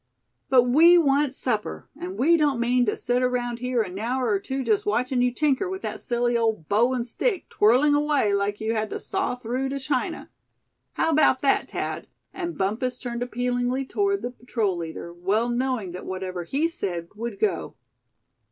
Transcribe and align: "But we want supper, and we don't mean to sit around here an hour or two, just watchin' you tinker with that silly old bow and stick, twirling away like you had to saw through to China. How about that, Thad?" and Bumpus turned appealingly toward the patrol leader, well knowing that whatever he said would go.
"But 0.49 0.63
we 0.63 0.97
want 0.97 1.31
supper, 1.31 1.87
and 1.95 2.17
we 2.17 2.35
don't 2.35 2.59
mean 2.59 2.87
to 2.87 2.97
sit 2.97 3.21
around 3.21 3.59
here 3.59 3.83
an 3.83 3.99
hour 3.99 4.29
or 4.29 4.39
two, 4.39 4.63
just 4.63 4.83
watchin' 4.83 5.21
you 5.21 5.31
tinker 5.31 5.69
with 5.69 5.83
that 5.83 6.01
silly 6.01 6.35
old 6.35 6.67
bow 6.67 6.93
and 6.93 7.05
stick, 7.05 7.47
twirling 7.49 7.93
away 7.93 8.33
like 8.33 8.59
you 8.59 8.73
had 8.73 8.89
to 8.89 8.99
saw 8.99 9.35
through 9.35 9.69
to 9.69 9.77
China. 9.77 10.31
How 10.93 11.11
about 11.11 11.41
that, 11.41 11.69
Thad?" 11.69 12.07
and 12.33 12.57
Bumpus 12.57 12.97
turned 12.97 13.21
appealingly 13.21 13.85
toward 13.85 14.23
the 14.23 14.31
patrol 14.31 14.75
leader, 14.75 15.13
well 15.13 15.49
knowing 15.49 15.91
that 15.91 16.07
whatever 16.07 16.45
he 16.45 16.67
said 16.67 17.09
would 17.15 17.37
go. 17.39 17.75